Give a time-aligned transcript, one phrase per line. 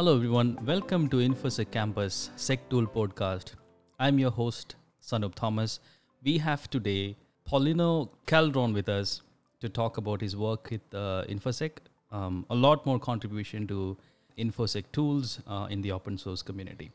[0.00, 0.58] Hello, everyone.
[0.64, 3.50] Welcome to InfoSec Campus SecTool podcast.
[3.98, 5.78] I'm your host, Sanup Thomas.
[6.24, 9.20] We have today Paulino Calderon with us
[9.60, 11.72] to talk about his work with uh, InfoSec,
[12.10, 13.94] um, a lot more contribution to
[14.38, 16.90] InfoSec tools uh, in the open source community.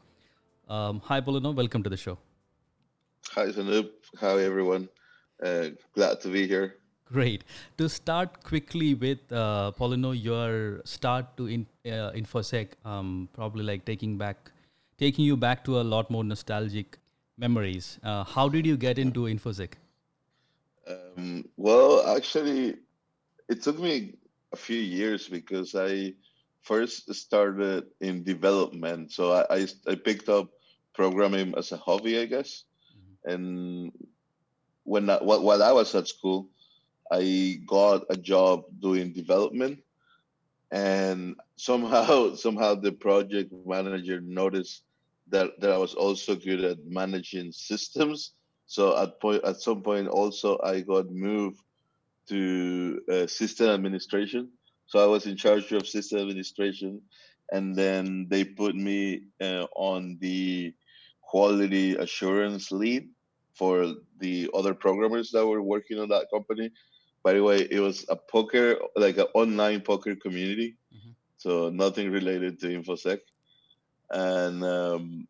[0.68, 1.54] Um, hi, Paulino.
[1.54, 2.18] Welcome to the show.
[3.36, 3.92] Hi, Sanup.
[4.20, 4.90] Hi, everyone.
[5.44, 6.78] Uh, glad to be here.
[7.12, 7.44] Great.
[7.78, 13.86] To start quickly with, uh, Paulino, your start to in, uh, InfoSec, um, probably like
[13.86, 14.52] taking back,
[14.98, 16.98] taking you back to a lot more nostalgic
[17.38, 18.00] memories.
[18.04, 19.74] Uh, how did you get into InfoSec?
[20.88, 22.76] Um, well, actually,
[23.50, 24.16] it took me
[24.52, 26.14] a few years because I
[26.64, 29.12] first started in development.
[29.12, 30.50] So I, I, I picked up
[30.94, 32.64] programming as a hobby, I guess.
[32.98, 33.32] Mm-hmm.
[33.32, 33.92] And
[34.84, 36.50] when I, while I was at school,
[37.12, 39.80] I got a job doing development,
[40.72, 44.84] and somehow somehow the project manager noticed
[45.30, 48.34] that that I was also good at managing systems.
[48.68, 51.62] So at point at some point also I got moved
[52.30, 54.50] to uh, system administration.
[54.88, 57.02] So I was in charge of system administration,
[57.52, 60.74] and then they put me uh, on the
[61.22, 63.10] quality assurance lead
[63.56, 66.72] for the other programmers that were working on that company.
[67.26, 70.78] By the way, it was a poker, like an online poker community.
[70.94, 71.10] Mm-hmm.
[71.38, 73.18] So nothing related to InfoSec.
[74.12, 75.28] And um,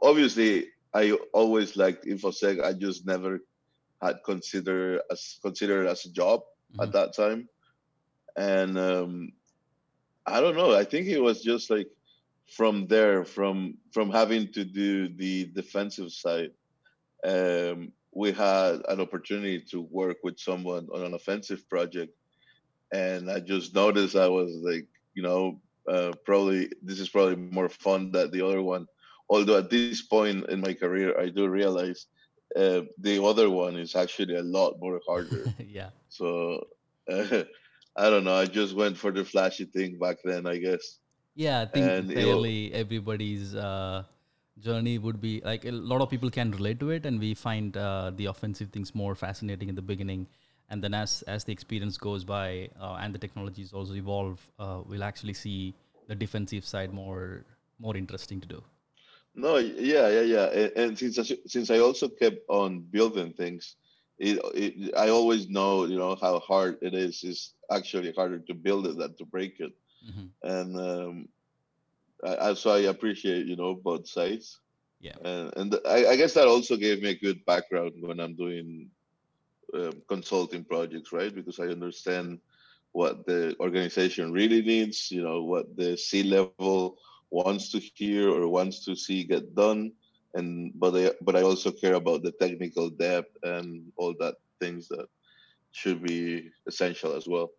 [0.00, 2.62] obviously, I always liked InfoSec.
[2.62, 3.40] I just never
[4.00, 6.82] had considered as considered as a job mm-hmm.
[6.82, 7.48] at that time.
[8.36, 9.32] And um,
[10.26, 10.72] I don't know.
[10.76, 11.88] I think it was just like
[12.46, 16.52] from there, from from having to do the defensive side,
[17.24, 22.12] um, we had an opportunity to work with someone on an offensive project
[22.92, 27.68] and i just noticed i was like you know uh, probably this is probably more
[27.68, 28.86] fun than the other one.
[29.28, 32.06] Although at this point in my career i do realize
[32.56, 35.44] uh, the other one is actually a lot more harder.
[35.66, 35.90] Yeah.
[36.08, 36.64] So
[37.10, 37.44] uh,
[37.96, 40.98] i don't know i just went for the flashy thing back then i guess.
[41.34, 44.04] Yeah i think and fairly everybody's uh
[44.60, 47.76] journey would be like a lot of people can relate to it and we find
[47.76, 50.26] uh, the offensive things more fascinating in the beginning.
[50.68, 54.80] And then as as the experience goes by uh, and the technologies also evolve uh,
[54.86, 55.74] we'll actually see
[56.06, 57.44] the defensive side more
[57.78, 58.62] more interesting to do.
[59.34, 60.46] No yeah yeah yeah.
[60.46, 63.76] And, and since I, since i also kept on building things
[64.18, 67.24] it, it, i always know you know how hard it is.
[67.24, 69.72] It's actually harder to build it than to break it.
[70.00, 70.48] Mm-hmm.
[70.48, 71.28] and um,
[72.24, 74.60] I, so I appreciate you know both sides.
[75.00, 78.36] Yeah, and, and I, I, guess that also gave me a good background when I'm
[78.36, 78.90] doing
[79.72, 81.34] um, consulting projects, right?
[81.34, 82.38] Because I understand
[82.92, 86.98] what the organization really needs, you know, what the C level
[87.30, 89.92] wants to hear or wants to see get done,
[90.34, 94.88] and but I but I also care about the technical depth and all that things
[94.88, 95.06] that
[95.72, 97.50] should be essential as well.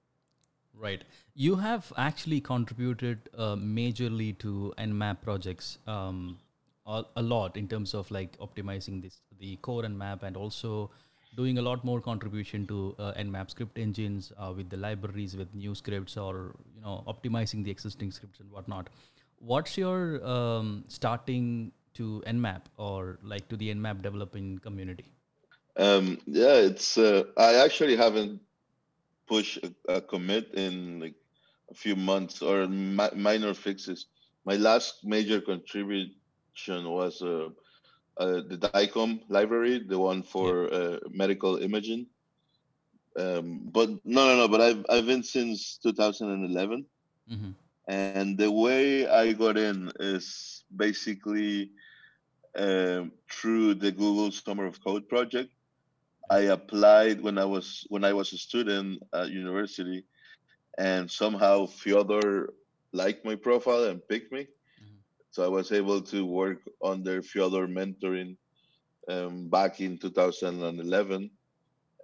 [0.82, 1.04] Right.
[1.36, 6.40] You have actually contributed uh, majorly to Nmap projects um,
[6.88, 10.90] a, a, lot in terms of like optimizing this the core Nmap and also
[11.36, 15.54] doing a lot more contribution to uh, Nmap script engines uh, with the libraries with
[15.54, 18.90] new scripts or you know optimizing the existing scripts and whatnot.
[19.38, 25.06] What's your um, starting to Nmap or like to the Nmap developing community?
[25.78, 28.42] Um, yeah, it's uh, I actually haven't
[29.32, 31.16] push a, a commit in like
[31.72, 34.08] a few months or mi- minor fixes.
[34.46, 37.48] My last major contribution was uh,
[38.18, 40.78] uh, the DICOM library, the one for yeah.
[40.78, 42.08] uh, medical imaging.
[43.18, 44.48] Um, but no, no, no.
[44.48, 46.86] But I've I've been since 2011,
[47.32, 47.52] mm-hmm.
[47.88, 51.72] and the way I got in is basically
[52.56, 55.52] um, through the Google Summer of Code project.
[56.32, 60.06] I applied when I was when I was a student at university,
[60.78, 62.54] and somehow Fyodor
[62.94, 64.44] liked my profile and picked me.
[64.44, 64.96] Mm-hmm.
[65.32, 68.38] So I was able to work under Fyodor mentoring
[69.10, 71.30] um, back in 2011.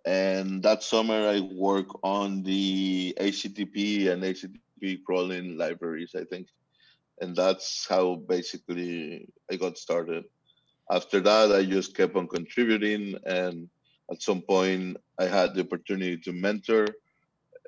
[0.05, 6.47] And that summer, I worked on the HTTP and HTTP crawling libraries, I think.
[7.21, 10.25] And that's how basically I got started.
[10.91, 13.69] After that, I just kept on contributing and
[14.11, 16.87] at some point i had the opportunity to mentor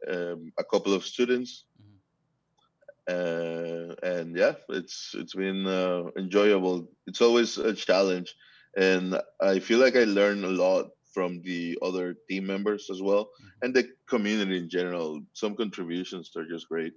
[0.08, 1.66] um, a couple of students.
[1.82, 3.14] Mm-hmm.
[3.16, 6.88] uh, and yeah it's it's been uh, enjoyable.
[7.08, 8.36] It's always a challenge.
[8.78, 13.26] And i feel like i learn a lot from the other team members as well
[13.26, 13.64] mm-hmm.
[13.64, 15.22] and the community in general.
[15.34, 16.94] Some contributions are just great.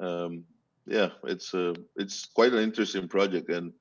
[0.00, 0.44] Um,
[0.86, 3.72] yeah, it's uh, it's quite an interesting project, and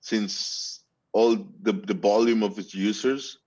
[0.00, 0.80] since
[1.12, 3.38] all the the volume of its users,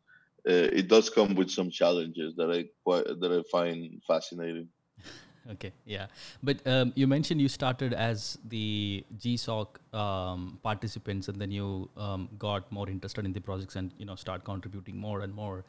[0.52, 4.70] it does come with some challenges that I quite that I find fascinating.
[5.52, 6.08] okay, yeah,
[6.44, 12.30] but um, you mentioned you started as the GSOC um, participants, and then you um,
[12.38, 15.66] got more interested in the projects, and you know start contributing more and more.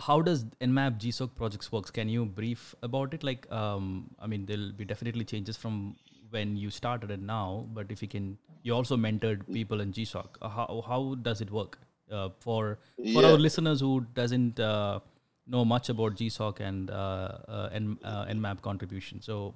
[0.00, 1.90] How does nmap gsoc projects works?
[1.90, 3.22] Can you brief about it?
[3.22, 5.96] Like um, i mean there'll be definitely changes from
[6.32, 10.38] when you started and now but if you can you also mentored people in gsoc
[10.40, 11.78] uh, how, how does it work
[12.12, 13.30] uh, for for yeah.
[13.30, 15.00] our listeners who doesn't uh,
[15.46, 19.54] know much about gsoc and uh, uh, N, uh, nmap contribution so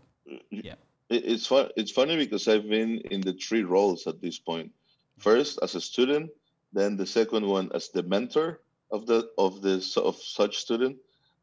[0.51, 0.75] yeah
[1.09, 4.73] it's fun it's funny because i've been in the three roles at this point.
[4.73, 4.73] point
[5.19, 6.31] first as a student
[6.73, 8.61] then the second one as the mentor
[8.91, 10.97] of the of this of such student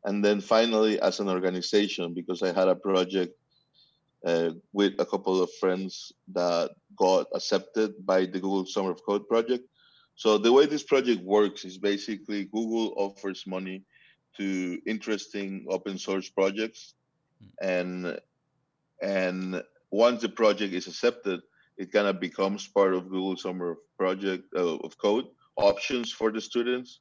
[0.06, 3.38] and then finally as an organization because i had a project
[4.25, 9.27] uh, with a couple of friends that got accepted by the google summer of code
[9.27, 9.63] project
[10.15, 13.83] so the way this project works is basically google offers money
[14.38, 16.94] to interesting open source projects
[17.39, 17.48] hmm.
[17.62, 18.19] and
[19.01, 21.42] and once the project is accepted
[21.77, 25.25] it kind of becomes part of google summer project uh, of code
[25.57, 27.00] options for the students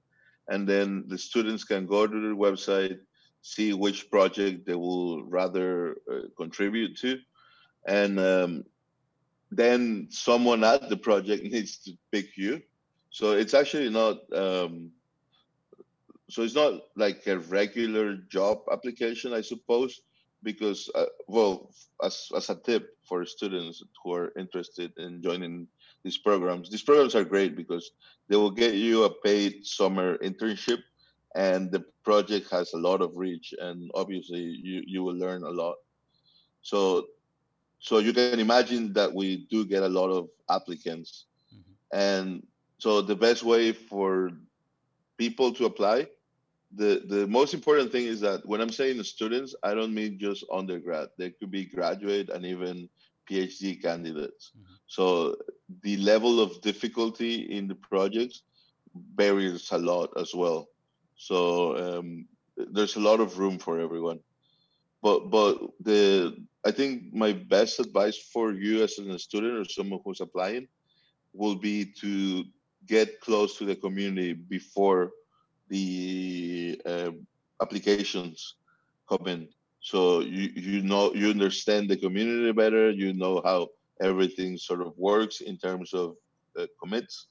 [0.49, 2.99] and then the students can go to the website,
[3.43, 7.19] see which project they will rather uh, contribute to,
[7.87, 8.65] and um,
[9.51, 12.63] then someone at the project needs to pick you.
[13.13, 14.25] So it's actually not.
[14.35, 14.91] Um,
[16.31, 20.01] so it's not like a regular job application, I suppose,
[20.43, 21.71] because uh, well,
[22.03, 25.69] as as a tip for students who are interested in joining
[26.03, 26.71] these programs.
[26.71, 27.93] These programs are great because
[28.29, 30.83] they will get you a paid summer internship
[31.35, 35.51] and the project has a lot of reach and obviously you, you will learn a
[35.51, 35.77] lot.
[36.63, 37.07] So
[37.79, 41.27] so you can imagine that we do get a lot of applicants.
[41.53, 41.99] Mm-hmm.
[41.99, 42.43] And
[42.83, 44.33] so the best way for
[45.17, 46.09] people to apply
[46.75, 50.19] the the most important thing is that when I'm saying the students, I don't mean
[50.19, 51.09] just undergrad.
[51.19, 52.89] They could be graduate and even
[53.31, 54.53] PhD candidates.
[54.57, 54.75] Mm-hmm.
[54.87, 55.37] So
[55.83, 58.43] the level of difficulty in the projects
[59.15, 60.69] varies a lot as well.
[61.17, 61.37] So
[61.85, 62.27] um,
[62.57, 64.21] there's a lot of room for everyone.
[65.03, 70.01] But but the I think my best advice for you as a student or someone
[70.05, 70.69] who's applying
[71.35, 72.45] will be to
[72.87, 75.11] get close to the community before
[75.69, 77.11] the uh,
[77.61, 78.57] applications
[79.09, 79.49] come in.
[79.81, 82.91] So you you know you understand the community better.
[82.91, 83.69] You know how
[84.01, 86.17] everything sort of works in terms of
[86.59, 87.29] uh, commits.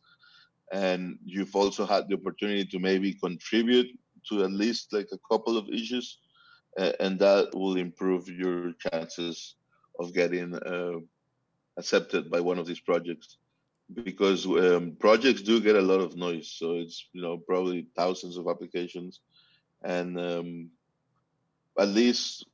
[0.73, 3.89] And you've also had the opportunity to maybe contribute
[4.29, 6.19] to at least like a couple of issues
[6.77, 9.55] uh, and that will improve your chances
[9.99, 10.99] of getting uh,
[11.77, 13.37] accepted by one of these projects
[14.03, 18.37] because um, projects do get a lot of noise so it's you know probably thousands
[18.37, 19.19] of applications
[19.83, 20.69] and um,
[21.79, 22.45] at least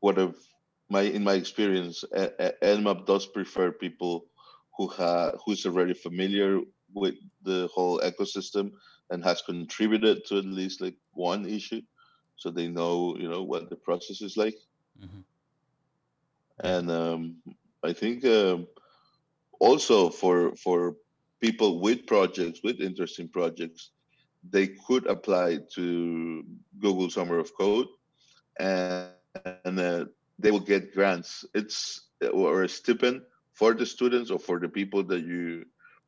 [0.00, 0.36] what of
[0.88, 4.26] my in my experience, Nmap does prefer people
[4.76, 6.60] who have who's already familiar
[6.92, 8.72] with the whole ecosystem
[9.10, 11.80] and has contributed to at least like one issue,
[12.36, 14.56] so they know you know what the process is like.
[15.02, 15.20] Mm-hmm.
[16.60, 17.36] And um,
[17.82, 18.66] I think um,
[19.60, 20.96] also for for
[21.40, 23.90] people with projects with interesting projects,
[24.50, 26.44] they could apply to
[26.78, 27.86] Google Summer of Code
[28.58, 29.10] and,
[29.64, 30.04] and uh,
[30.38, 31.44] they will get grants.
[31.54, 35.64] It's or a stipend for the students or for the people that you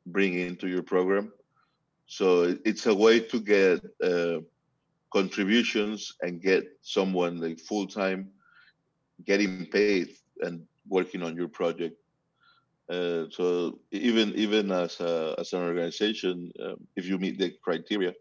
[0.06, 1.32] bring into your program.
[2.06, 4.40] So it's a way to get uh,
[5.12, 8.30] contributions and get someone like full time
[9.24, 10.10] getting paid
[10.40, 11.96] and working on your project.
[12.88, 18.12] Uh, so even even as a, as an organization, um, if you meet the criteria,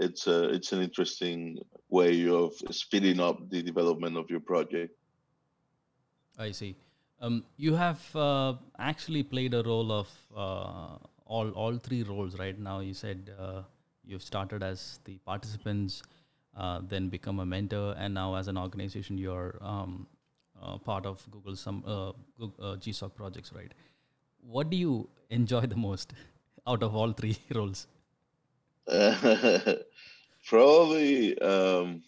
[0.00, 4.94] it's a, it's an interesting way of speeding up the development of your project.
[6.38, 6.76] I see.
[7.20, 12.58] Um, you have uh, actually played a role of uh, all all three roles right
[12.58, 12.80] now.
[12.80, 13.62] You said uh,
[14.04, 16.02] you've started as the participants,
[16.56, 20.06] uh, then become a mentor, and now as an organization, you're um,
[20.60, 23.72] uh, part of Google some uh, Google, GSOC projects, right?
[24.42, 26.12] What do you enjoy the most
[26.66, 27.86] out of all three roles?
[30.46, 31.38] Probably.
[31.38, 32.02] Um,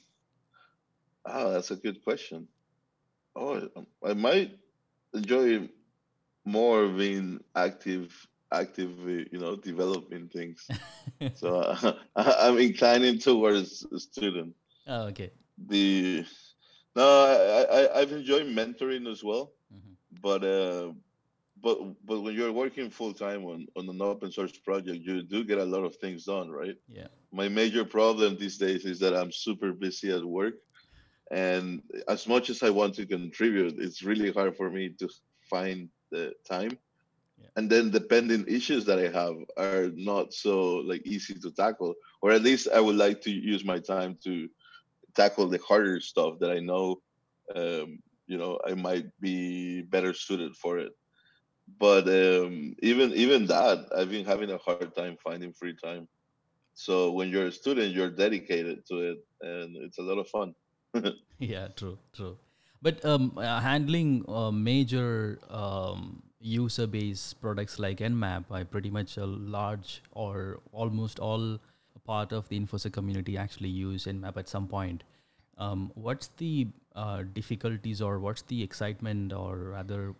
[1.24, 2.48] oh, that's a good question.
[3.36, 3.68] Oh,
[4.04, 4.58] I might
[5.14, 5.68] enjoy
[6.44, 8.12] more being active,
[8.52, 10.68] actively, you know, developing things.
[11.34, 14.54] so uh, I'm inclining towards a student.
[14.86, 15.30] Oh, okay.
[15.66, 16.24] The
[16.96, 19.52] no, I, I I've enjoyed mentoring as well.
[19.72, 20.20] Mm-hmm.
[20.20, 20.92] but uh,
[21.64, 25.42] but but when you're working full time on on an open source project, you do
[25.42, 26.76] get a lot of things done, right?
[26.86, 27.08] Yeah.
[27.32, 30.56] My major problem these days is that I'm super busy at work,
[31.30, 35.08] and as much as I want to contribute, it's really hard for me to
[35.50, 36.78] find the time.
[37.40, 37.48] Yeah.
[37.56, 41.94] And then the pending issues that I have are not so like easy to tackle,
[42.22, 44.48] or at least I would like to use my time to
[45.14, 47.00] tackle the harder stuff that I know,
[47.56, 50.92] um, you know, I might be better suited for it.
[51.78, 56.08] But um, even even that, I've been having a hard time finding free time.
[56.74, 60.54] So when you're a student, you're dedicated to it, and it's a lot of fun.
[61.38, 62.38] Yeah, true, true.
[62.80, 69.16] But um, uh, handling uh, major um, user base products like Nmap, I pretty much
[69.16, 71.58] a large or almost all
[72.04, 75.02] part of the InfoSec community actually use Nmap at some point.
[75.56, 80.14] Um, what's the uh, difficulties or what's the excitement or rather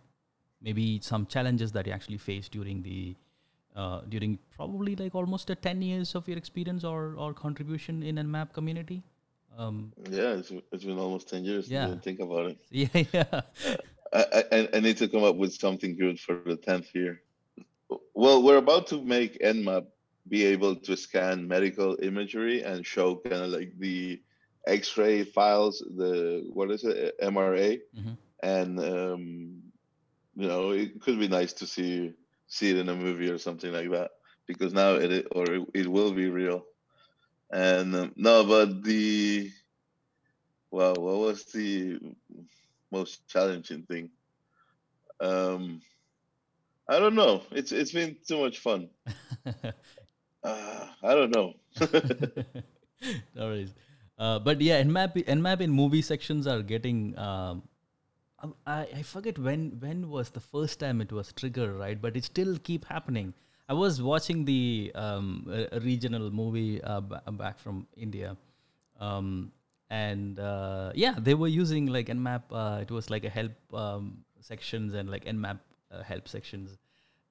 [0.65, 3.15] maybe some challenges that you actually face during the
[3.75, 8.15] uh, during probably like almost a 10 years of your experience or, or contribution in
[8.15, 9.03] Nmap community?
[9.57, 11.69] Um, Yeah, it's, it's been almost 10 years.
[11.69, 11.93] Yeah.
[11.99, 12.57] Think about it.
[12.71, 13.41] yeah, yeah.
[14.13, 17.21] I, I, I need to come up with something good for the 10th year.
[18.13, 19.87] Well, we're about to make Nmap
[20.29, 24.21] be able to scan medical imagery and show kind of like the
[24.67, 28.17] X-ray files, the what is it, MRA, Mhm.
[28.41, 29.61] and um,
[30.35, 32.13] you know it could be nice to see
[32.47, 34.11] see it in a movie or something like that
[34.47, 36.65] because now it or it, it will be real.
[37.51, 39.51] And um, no, but the
[40.71, 41.99] well, what was the
[42.91, 44.09] most challenging thing?
[45.21, 45.81] Um,
[46.89, 47.43] I don't know.
[47.51, 48.89] It's it's been too much fun.
[50.45, 51.55] Uh, I don't know.
[53.33, 53.73] no worries.
[54.15, 57.17] Uh, but yeah, Nmap Nmap in movie sections are getting.
[57.17, 57.63] Um, um,
[58.65, 61.99] I I forget when when was the first time it was triggered, right?
[62.01, 63.33] But it still keep happening.
[63.67, 65.45] I was watching the um,
[65.81, 68.37] regional movie uh, ba- back from India,
[68.99, 69.51] um,
[69.89, 72.43] and uh, yeah, they were using like Nmap.
[72.51, 75.59] Uh, it was like a help um, sections and like Nmap
[75.91, 76.77] uh, help sections.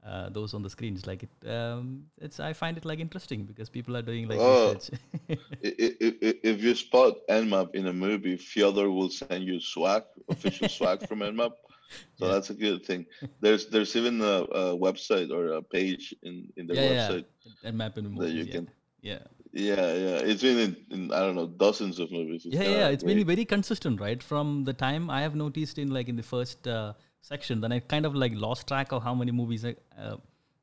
[0.04, 2.38] Uh, those on the screens, like it, um, it's.
[2.38, 4.75] I find it like interesting because people are doing like Oh.
[4.75, 5.00] research.
[5.64, 10.02] I- i- i- If you spot Nmap in a movie, Fyodor will send you swag,
[10.28, 11.52] official swag from Nmap.
[12.18, 12.32] So Yeah.
[12.32, 13.06] that's a good thing.
[13.40, 17.26] There's there's even a, a website or a page in in their yeah, yeah, website
[17.64, 18.34] Nmap in that movies.
[18.40, 18.52] you yeah.
[18.54, 18.68] can.
[19.02, 20.18] yeah, Yeah, yeah.
[20.30, 22.44] It's been in, in I don't know dozens of movies.
[22.46, 22.88] It's yeah, yeah.
[22.88, 24.20] It's been very consistent, right?
[24.23, 27.80] From the time I have noticed in like in the first uh, section, then I
[27.80, 30.16] kind of like lost track of how many movies I, uh,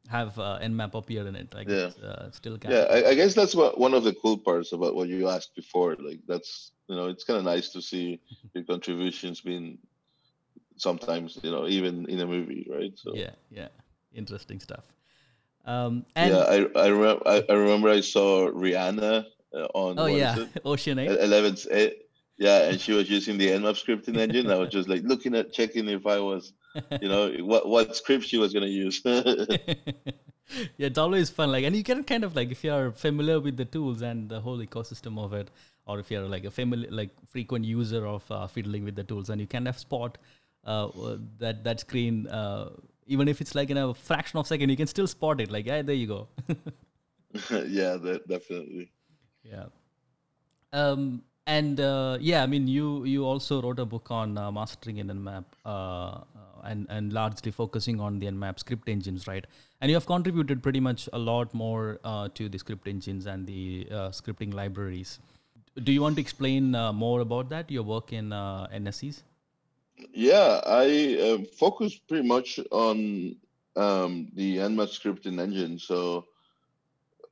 [0.08, 1.54] have uh, Nmap appear in it.
[1.54, 1.92] Like, Yeah.
[2.04, 2.86] uh, still Yeah.
[2.90, 5.96] I, I guess that's what one of the cool parts about what you asked before.
[5.96, 8.20] Like that's you know it's kind of nice to see
[8.54, 9.78] your contributions being
[10.78, 12.94] sometimes you know even in a movie, right?
[12.96, 13.70] So yeah, yeah.
[14.14, 14.84] Interesting stuff.
[15.66, 19.26] Um, and yeah, I I remember I, I remember I saw Rihanna
[19.56, 21.10] uh, on oh yeah, Ocean Eight.
[21.10, 21.56] Eleven
[22.42, 24.50] yeah, and she was using the Nmap scripting engine.
[24.50, 26.54] I was just like looking at checking if I was
[27.00, 29.00] you know what what script she was gonna use.
[29.06, 31.52] yeah, it's always fun.
[31.52, 34.42] Like, and you can kind of like if you're familiar with the tools and the
[34.42, 35.52] whole ecosystem of it,
[35.86, 39.30] or if you're like a familiar, like frequent user of uh, fiddling with the tools,
[39.30, 40.18] and you kind of spot
[40.66, 40.88] uh,
[41.38, 42.70] that that screen, uh,
[43.06, 45.52] even if it's like in a fraction of a second, you can still spot it.
[45.52, 46.28] Like, yeah, there you go.
[47.52, 48.92] yeah, that, definitely.
[49.44, 49.66] yeah.
[50.74, 51.22] Um,
[51.52, 55.08] and uh, yeah, I mean, you you also wrote a book on uh, mastering in
[55.08, 56.22] Nmap, uh, uh,
[56.64, 59.50] and and largely focusing on the Nmap script engines, right?
[59.82, 63.46] And you have contributed pretty much a lot more uh, to the script engines and
[63.54, 65.20] the uh, scripting libraries.
[65.84, 67.72] Do you want to explain more about that?
[67.72, 69.22] Your work in uh, NSEs?
[70.14, 73.36] Yeah, I focus pretty much on
[73.76, 75.80] um, the Nmap scripting engine.
[75.80, 76.26] So,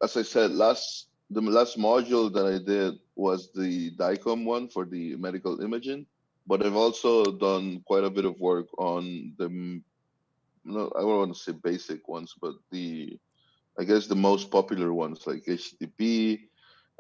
[0.04, 4.86] as I said, last the last module that I did was the DICOM one for
[4.86, 6.06] the medical imaging,
[6.48, 9.82] but I've also done quite a bit of work on the
[10.66, 13.18] no, I don't want to say basic ones, but the
[13.80, 16.48] I guess the most popular ones like HTTP.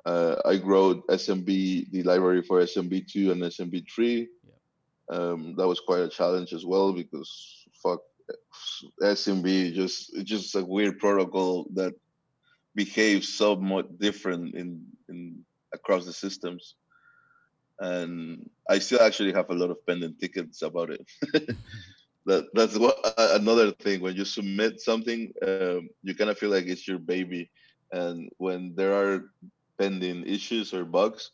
[0.05, 4.27] Uh, I wrote SMB, the library for SMB2 and SMB3
[5.09, 7.99] um, that was quite a challenge as well because fuck
[9.01, 11.93] SMB just it's just a weird protocol that
[12.75, 14.85] behaves somewhat different in
[15.89, 16.75] across the systems
[17.79, 21.01] and I still actually have a lot of pending tickets about it.
[22.25, 26.67] that that's what another thing when you submit something, um, you kind of feel like
[26.67, 27.51] it's your baby,
[27.91, 29.31] and when there are
[29.79, 31.31] pending issues or bugs,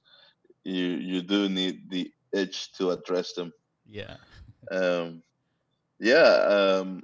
[0.64, 3.52] you you do need the itch to address them.
[3.86, 4.18] Yeah.
[4.72, 5.24] Um,
[6.00, 7.04] yeah um,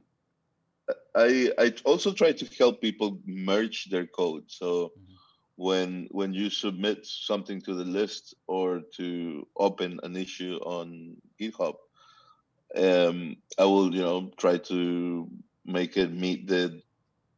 [1.15, 5.10] i i also try to help people merge their code so Mhm.
[5.61, 11.75] When when you submit something to the list or to open an issue on github
[12.75, 15.29] um, i will you know try to
[15.65, 16.81] make it meet the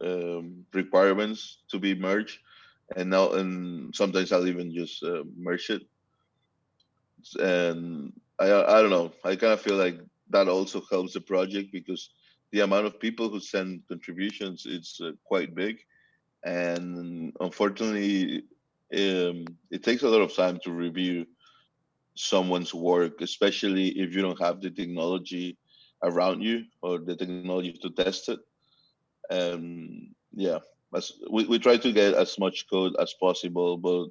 [0.04, 2.40] um, requirements to be merged.
[2.96, 5.84] And now and sometimes i'll even just uh, merge it.
[7.40, 9.14] And I I don't know.
[9.24, 10.00] I kind of feel like
[10.30, 12.10] that also helps the project because
[12.52, 15.78] the amount of people who send contributions it's uh, quite big,
[16.44, 18.44] and unfortunately,
[18.94, 21.26] um, it takes a lot of time to review
[22.16, 25.58] someone's work, especially if you don't have the technology
[26.04, 28.40] around you or the technology to test it.
[29.30, 30.60] And yeah,
[31.30, 34.08] we, we try to get as much code as possible, but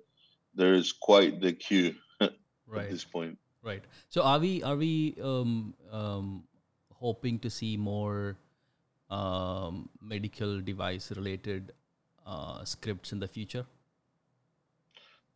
[0.54, 2.32] there is quite the queue at
[2.66, 2.90] Right.
[2.90, 3.38] this point.
[3.62, 3.84] Right.
[4.08, 6.44] So are we are we um, um,
[6.90, 8.36] hoping to see more
[9.10, 11.72] um, medical device related
[12.26, 13.66] uh, scripts in the future?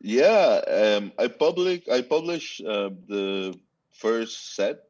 [0.00, 3.58] Yeah, um, I public I published uh, the
[3.92, 4.84] first set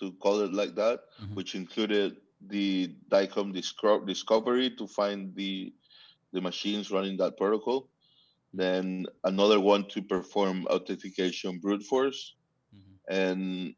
[0.00, 1.34] to call it like that, Mhm.
[1.34, 2.16] which included
[2.46, 5.74] the DICOM disco- discovery to find the
[6.32, 7.90] the machines running that protocol.
[8.52, 12.34] Then another one to perform authentication brute force,
[12.74, 12.98] Mhm.
[13.08, 13.74] and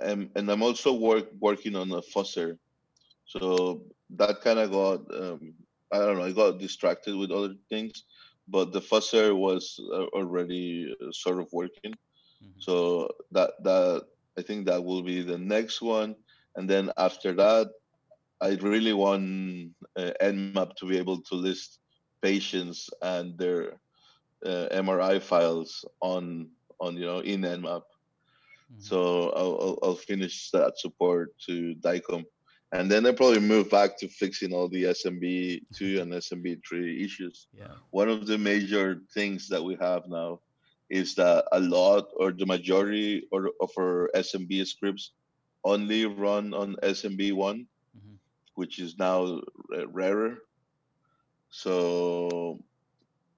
[0.00, 2.58] and, and I'm also work working on a fuzzer.
[3.26, 5.54] So that kind of got um,
[5.92, 8.04] I don't know I got distracted with other things,
[8.48, 11.94] but the fuzzer was uh, already uh, sort of working.
[12.40, 12.66] Mhm.
[12.66, 14.02] So that that
[14.38, 16.16] I think that will be the next one,
[16.56, 17.68] and then after that,
[18.40, 21.78] I really want uh, Nmap to be able to list
[22.22, 23.80] patients and their
[24.44, 27.82] uh, MRI files on on you know in Nmap.
[28.70, 28.90] Mhm.
[28.90, 32.24] So I'll, I'll I'll finish that support to DICOM,
[32.72, 37.04] and then they probably move back to fixing all the SMB two and SMB three
[37.04, 37.74] issues Yeah.
[37.90, 40.40] one of the major things that we have now
[40.90, 45.12] is that a lot or the majority or of our SMB scripts
[45.64, 48.16] only run on SMB one, Mhm.
[48.54, 49.40] which is now
[49.88, 50.38] rarer.
[51.50, 52.62] So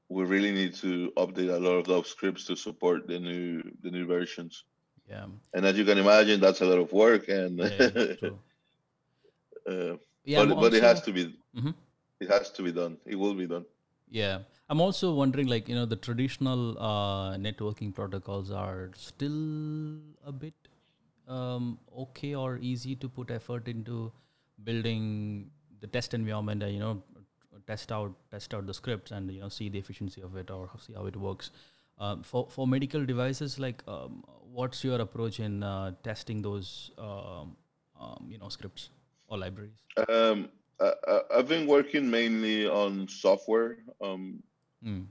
[0.09, 3.91] we really need to update a lot of those scripts to support the new the
[3.91, 4.65] new versions.
[5.09, 5.27] Yeah.
[5.55, 8.31] And as you can imagine, that's a lot of work, and Yeah.
[9.69, 10.45] uh, Yeah.
[10.45, 11.23] But but it has to be
[11.57, 11.75] Mhm.
[12.21, 12.97] it has to be done.
[13.07, 13.67] It will be done.
[14.21, 14.39] Yeah.
[14.71, 19.39] I'm also wondering, like, you know, the traditional uh, networking protocols are still
[20.33, 20.69] a bit
[21.37, 24.13] um, okay or easy to put effort into
[24.65, 25.51] building
[25.81, 27.03] the test environment and, you know,
[27.67, 30.71] test out test out the scripts and you know see the efficiency of it or
[30.85, 31.51] see how it works.
[31.99, 37.57] Um, for for medical devices, like, um, what's your approach in uh, testing those um,
[38.01, 38.89] um, you know scripts
[39.29, 39.87] or libraries?
[40.09, 40.49] Um,
[40.81, 43.79] I, I've been working mainly on software.
[44.03, 44.43] Um,
[44.85, 45.07] Mm.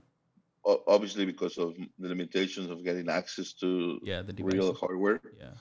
[0.86, 5.54] obviously because of the limitations of getting access to Yeah, the real hardware Yeah.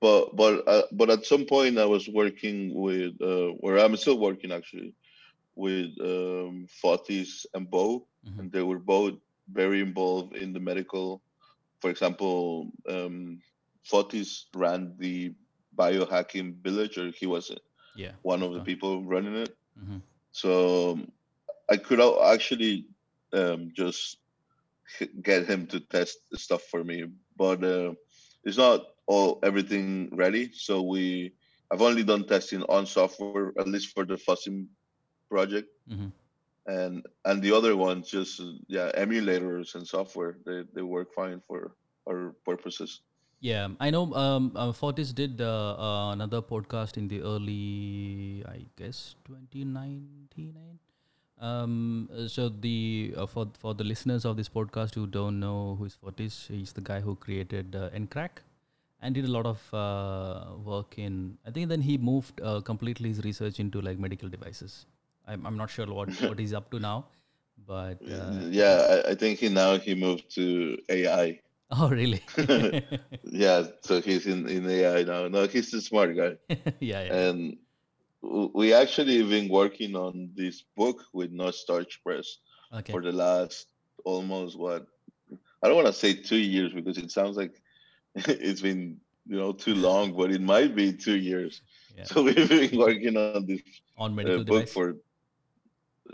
[0.00, 4.18] but but uh, but at some point i was working with uh where i'm still
[4.18, 4.94] working actually
[5.56, 8.38] with um Fotis and Beau Mhm.
[8.38, 9.14] and they were both
[9.50, 11.22] very involved in the medical
[11.80, 13.40] for example um
[13.90, 15.34] Fotis ran the
[15.76, 17.50] biohacking village or he was
[17.94, 18.12] Yeah.
[18.22, 20.02] one of the people running it Mhm.
[20.32, 20.98] so
[21.70, 22.00] i could
[22.34, 22.86] actually
[23.32, 24.18] um just
[25.22, 27.04] get him to test the stuff for me
[27.36, 27.92] but uh,
[28.44, 31.32] it's not all everything ready so we
[31.70, 34.56] i've only done testing on software at least for the fuzzing
[35.30, 36.12] project Mhm.
[36.66, 41.74] and and the other ones just yeah emulators and software they, they work fine for
[42.08, 43.02] our purposes
[43.40, 44.12] Yeah, I know.
[44.12, 50.56] Um, uh, Fotis did uh, uh, another podcast in the early, I guess, 2019.
[51.40, 55.86] Um, so the uh, for for the listeners of this podcast who don't know who
[55.86, 57.88] is Fotis, he's the guy who created uh,
[59.02, 61.38] and did a lot of uh, work in.
[61.46, 64.84] I think then he moved uh, completely his research into like medical devices.
[65.26, 67.06] I'm I'm not sure what what he's up to now,
[67.66, 71.40] but uh, yeah I, I think he now he moved to ai
[71.78, 72.22] oh really?
[73.24, 76.36] yeah so he's in in ai now no he's a smart guy
[76.80, 77.56] yeah, yeah, and
[78.22, 82.38] we actually been working on this book with No Starch Press
[82.74, 82.92] okay.
[82.92, 83.68] for the last
[84.04, 84.86] almost what
[85.62, 87.60] I don't want to say two years because it sounds like
[88.14, 91.62] it's been you know too long, but it might be two years.
[91.96, 92.04] Yeah.
[92.04, 93.60] So we've been working on this
[93.96, 94.72] on uh, medical book device.
[94.72, 94.96] for.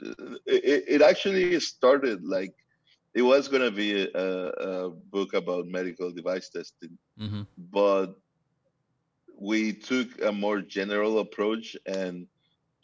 [0.02, 2.54] uh, It, it actually started like
[3.16, 8.16] it was gonna be a, a book about medical device testing, hmm but
[9.38, 12.26] we took a more general approach and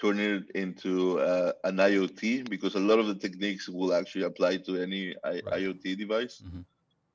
[0.01, 4.59] turned it into uh, an IoT because a lot of the techniques will actually apply
[4.59, 5.61] to any I- Right.
[5.61, 6.45] IoT device.
[6.45, 6.65] Mhm.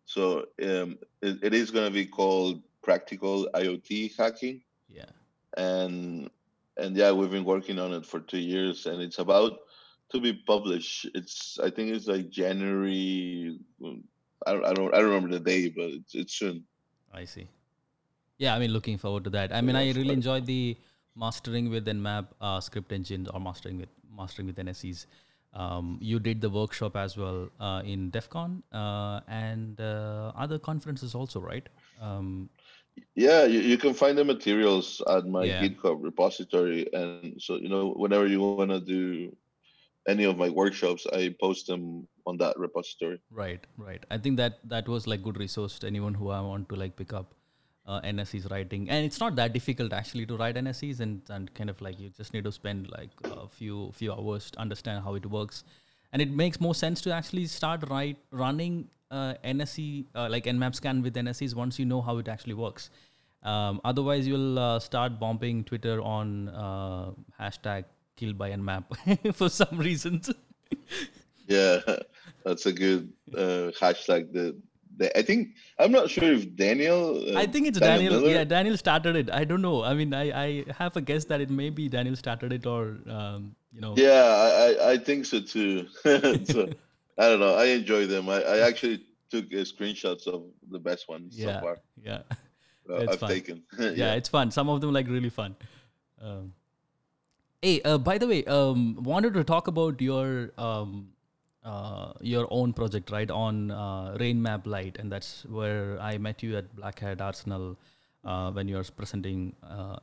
[0.05, 5.11] So um, it, it is going to be called practical IoT hacking, Yeah.
[5.57, 6.29] and
[6.77, 9.59] and yeah, we've been working on it for two years, and it's about
[10.11, 11.07] to be published.
[11.13, 13.59] It's I think it's like January.
[13.83, 14.03] um,
[14.45, 16.63] I don't I don't, I don't remember the day, but it's, it's soon.
[17.13, 17.47] I see.
[18.37, 19.53] Yeah, I mean, looking forward to that.
[19.53, 20.77] I mean, I really enjoyed the
[21.15, 25.05] mastering with Nmap uh, script engine or mastering with mastering with NSEs.
[25.53, 30.59] Um, you did the workshop as well uh, in DEF CON uh, and uh, other
[30.59, 31.67] conferences also, right?
[31.99, 32.49] Um,
[33.15, 35.61] Yeah, you, you can find the materials at my Yeah.
[35.63, 39.35] GitHub repository, and so you know whenever you want to do
[40.07, 43.19] any of my workshops, I post them on that repository.
[43.31, 44.05] right, right.
[44.09, 46.95] I think that that was like good resource to anyone who I want to like
[46.95, 47.33] pick up
[47.85, 51.69] uh, NSEs writing, and it's not that difficult actually to write NSEs, and and kind
[51.69, 55.15] of like you just need to spend like a few few hours to understand how
[55.15, 55.63] it works,
[56.11, 60.75] and it makes more sense to actually start write running uh, NSE uh, like Nmap
[60.75, 62.89] scan with NSEs once you know how it actually works.
[63.43, 67.85] Um, otherwise, you'll uh, start bombing Twitter on uh, hashtag
[68.17, 70.29] killed by Nmap for some reasons.
[71.49, 71.79] Yeah,
[72.43, 74.33] that's a good uh, hashtag.
[74.33, 74.45] The,
[74.97, 77.23] the I think I'm not sure if Daniel.
[77.25, 78.15] Uh, I think it's Daniel.
[78.19, 79.29] Miller- Yeah, Daniel started it.
[79.31, 79.81] I don't know.
[79.81, 82.97] I mean, I, I have a guess that it may be Daniel started it, or
[83.07, 83.93] um, you know.
[83.95, 85.87] Yeah, I, I, think so too.
[86.03, 86.67] so
[87.17, 87.55] I don't know.
[87.55, 88.27] I enjoy them.
[88.27, 91.77] I, I actually took uh, screenshots of the best ones Yeah, so far.
[92.03, 92.21] yeah,
[92.89, 93.29] uh, It's I've fun.
[93.29, 93.63] taken.
[93.79, 94.51] yeah, It's fun.
[94.51, 95.55] Some of them like really fun.
[96.21, 96.51] Um,
[97.67, 101.09] hey, uh, by the way, um, wanted to talk about your um,
[101.63, 103.29] uh, your own project, right?
[103.29, 107.77] On uh, Rainmap Lite, and that's where I met you at Black Hat Arsenal.
[108.25, 109.97] Uh, when you were presenting uh,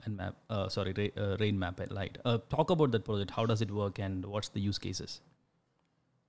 [0.49, 2.17] uh, sorry, Ra- uh, Rainmap Lite.
[2.25, 3.33] Uh, talk about that project.
[3.39, 5.21] How does it work, and what's the use cases?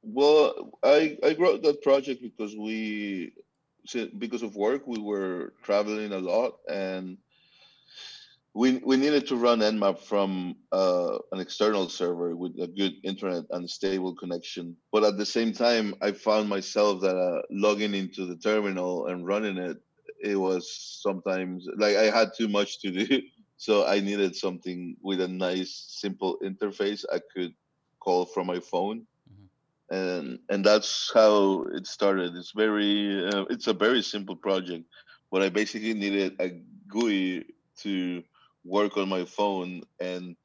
[0.03, 3.33] Well, I I wrote that project because we
[4.17, 7.17] because of work we were traveling a lot and
[8.55, 13.43] we we needed to run Nmap from uh, an external server with a good internet
[13.51, 14.77] and stable connection.
[14.93, 19.27] But at the same time, I found myself that uh, logging into the terminal and
[19.27, 19.77] running it,
[20.23, 20.63] it was
[21.03, 23.21] sometimes like I had too much to do.
[23.57, 27.53] So I needed something with a nice, simple interface I could
[28.01, 29.07] call from my phone
[29.89, 32.35] and and that's how it started.
[32.35, 34.85] It's very uh, it's a very simple project,
[35.31, 36.49] but I basically needed a
[36.89, 37.45] GUI
[37.83, 38.23] to
[38.65, 40.35] work on my phone and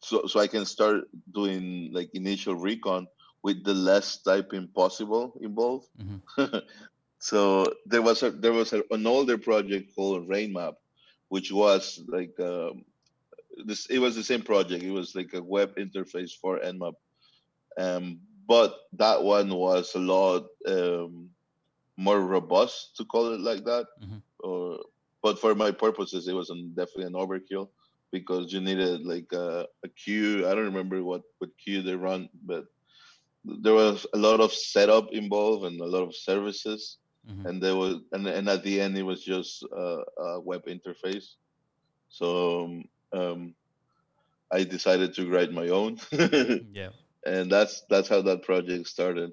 [0.00, 3.06] so so I can start doing like initial recon
[3.42, 5.88] with the less typing possible involved.
[7.18, 10.74] so there was a there was a, an older project called RainMap,
[11.28, 12.84] which was like um,
[13.64, 13.86] this.
[13.86, 14.82] It was the same project.
[14.82, 16.94] It was like a web interface for Nmap
[17.78, 21.30] um, but that one was a lot um,
[21.96, 23.86] more robust to call it like that.
[24.02, 24.22] Mhm.
[24.40, 24.80] Or,
[25.22, 27.68] but for my purposes, it was an, definitely an overkill
[28.12, 30.46] because you needed like a, a queue.
[30.46, 32.64] I don't remember what what queue they run, but
[33.44, 37.46] there was a lot of setup involved and a lot of services, Mhm.
[37.46, 41.36] and there was and and at the end it was just a, a web interface.
[42.08, 42.82] So
[43.12, 43.54] um,
[44.52, 45.98] I decided to write my own.
[46.72, 46.90] yeah.
[47.26, 49.30] and that's that's how that project started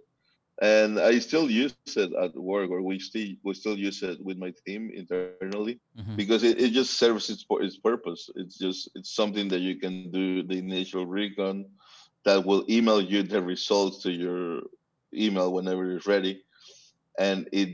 [0.62, 3.12] and i still use it at work or we still
[3.44, 6.16] we still use it with my team internally Mhm.
[6.16, 10.12] because it, it just serves its, its purpose it's just it's something that you can
[10.12, 11.66] do the initial recon
[12.26, 14.62] that will email you the results to your
[15.14, 16.42] email whenever it's ready
[17.20, 17.70] and it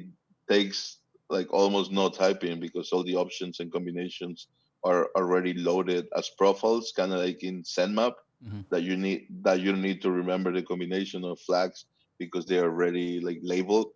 [0.49, 4.47] takes like almost no typing because all the options and combinations
[4.83, 8.65] are already loaded as profiles kind of like in Zenmap Mhm.
[8.71, 11.85] that you need that you need to remember the combination of flags
[12.19, 13.91] because they are already like labeled.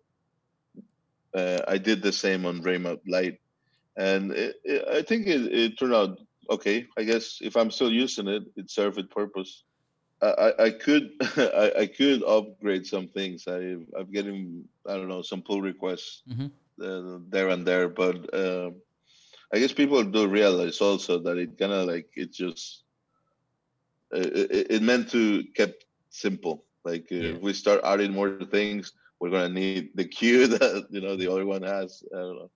[1.34, 3.38] Uh, I did the same on Rainmap Lite,
[3.96, 6.18] and it, it, I think it, it turned out
[6.50, 6.86] okay.
[6.98, 9.64] I guess if I'm still using it, it served its purpose.
[10.22, 13.46] I, I, I could I, I could upgrade some things.
[13.48, 16.50] I I'm getting I don't know some pull requests Mhm.
[16.82, 18.76] uh, there and there, but um
[19.52, 22.84] I guess people do realize also that it kind of like it just
[24.12, 26.64] it, it meant to kept simple.
[26.84, 27.36] Like uh, Yeah.
[27.36, 31.30] if we start adding more things, we're gonna need the queue that you know the
[31.30, 32.02] other one has.
[32.14, 32.50] I don't know.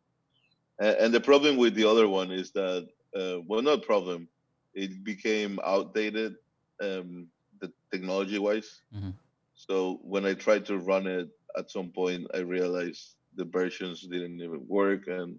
[0.80, 4.28] And, and the problem with the other one is that uh, well, not problem.
[4.74, 6.34] It became outdated,
[6.82, 7.28] um,
[7.60, 8.82] the technology wise.
[8.94, 9.14] Mhm.
[9.54, 14.40] So when I tried to run it, at some point I realized the versions didn't
[14.40, 15.38] even work, and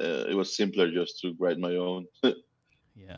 [0.00, 2.06] uh, it was simpler just to write my own.
[2.94, 3.16] yeah.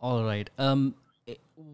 [0.00, 0.48] All right.
[0.58, 0.94] Um,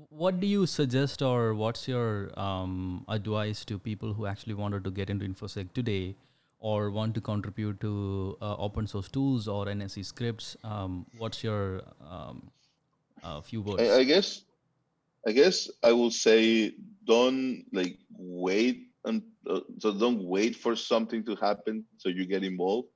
[0.08, 4.90] what do you suggest, or what's your um, advice to people who actually wanted to
[4.90, 6.16] get into infosec today,
[6.58, 10.56] or want to contribute to uh, open source tools or NSE scripts?
[10.64, 12.50] Um, what's your um,
[13.22, 13.82] uh, few words?
[13.82, 14.42] I, I guess,
[15.26, 21.24] I guess I will say don't like wait and uh, so don't wait for something
[21.24, 22.88] to happen so you get involved.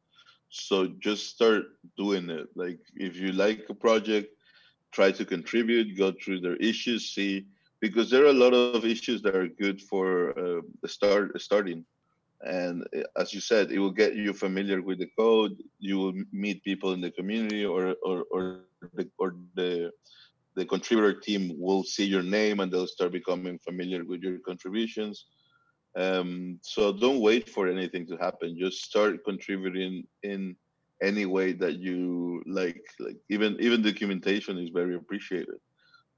[0.48, 1.62] So just start
[1.96, 2.48] doing it.
[2.56, 4.34] Like if you like a project
[4.92, 7.46] try to contribute, go through their issues, see
[7.80, 11.84] because there are a lot of issues that are good for uh, start starting.
[12.42, 15.56] And uh, as you said, it will get you familiar with the code.
[15.78, 18.60] You will meet people in the community, or or or
[18.94, 19.90] the or the
[20.56, 25.26] the contributor team will see your name and they'll start becoming familiar with your contributions.
[25.96, 28.58] Um, so don't wait for anything to happen.
[28.58, 30.56] Just start contributing in
[31.02, 35.60] any way that you like like even even documentation is very appreciated.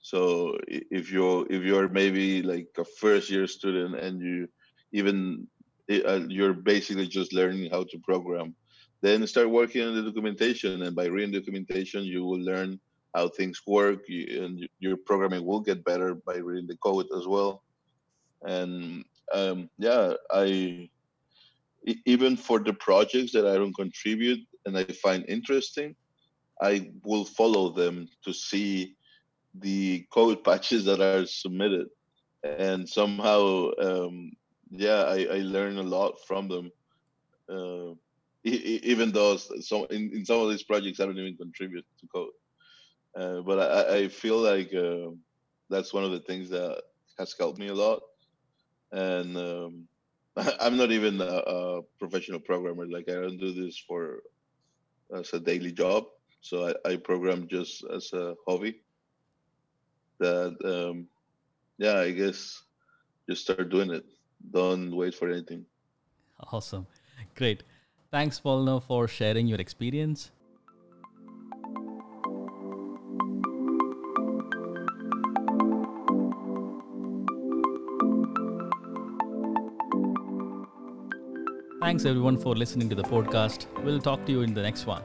[0.01, 4.49] So if you're if you're maybe like a first year student and you
[4.93, 5.47] even
[5.91, 8.55] uh, you're basically just learning how to program
[9.01, 10.83] then start working on the documentation.
[10.83, 12.81] And by reading documentation you will learn
[13.15, 14.01] how things work.
[14.09, 17.63] And your programming will get better by reading the code as well.
[18.43, 20.89] And um, yeah i
[22.07, 25.95] even for the projects that i don't contribute and I find interesting,
[26.61, 28.95] I will follow them to see
[29.55, 31.89] the code patches that are submitted.
[32.45, 34.33] And somehow, um,
[34.71, 36.71] yeah, I, I learn a lot from them.
[37.49, 37.95] Uh,
[38.45, 42.31] even though some in, in some of these projects I don't even contribute to code.
[43.17, 45.11] Uh, but I, I feel like uh,
[45.71, 46.83] that's one of the things that
[47.19, 48.01] has helped me a lot.
[48.91, 49.89] And um,
[50.61, 52.87] I'm not even a, a, professional programmer.
[52.87, 54.23] Like I don't do this for
[55.15, 56.05] as a daily job.
[56.41, 58.81] So I, I program just as a hobby.
[60.19, 61.07] That um,
[61.79, 62.63] yeah, I guess
[63.29, 64.05] just start doing it.
[64.51, 65.65] Don't wait for anything.
[66.53, 66.87] Awesome,
[67.37, 67.63] great.
[68.11, 70.31] Thanks, Paulino, for sharing your experience.
[81.93, 83.67] Thanks everyone for listening to the podcast.
[83.85, 85.03] We'll talk to you in the next one.